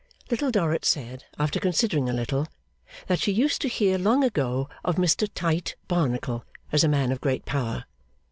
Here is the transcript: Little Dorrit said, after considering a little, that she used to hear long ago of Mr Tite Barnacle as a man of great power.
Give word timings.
Little 0.31 0.49
Dorrit 0.49 0.83
said, 0.83 1.25
after 1.37 1.59
considering 1.59 2.09
a 2.09 2.13
little, 2.13 2.47
that 3.05 3.19
she 3.19 3.31
used 3.31 3.61
to 3.61 3.67
hear 3.67 3.99
long 3.99 4.23
ago 4.23 4.67
of 4.83 4.95
Mr 4.95 5.29
Tite 5.31 5.75
Barnacle 5.87 6.43
as 6.71 6.83
a 6.83 6.87
man 6.89 7.11
of 7.11 7.21
great 7.21 7.45
power. 7.45 7.85